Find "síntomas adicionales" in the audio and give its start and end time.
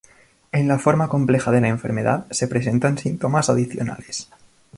2.97-4.29